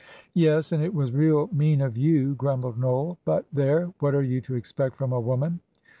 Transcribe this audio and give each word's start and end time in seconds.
'""Yes, 0.33 0.71
and 0.71 0.81
it 0.81 0.95
was 0.95 1.11
real 1.13 1.47
mean 1.53 1.79
of 1.79 1.95
you," 1.95 2.33
grumbled 2.33 2.79
Noel; 2.79 3.19
"but 3.23 3.45
there, 3.53 3.93
what 3.99 4.15
are 4.15 4.23
you 4.23 4.41
to 4.41 4.55
expect 4.55 4.95
from 4.97 5.13
a 5.13 5.19
woman? 5.21 5.59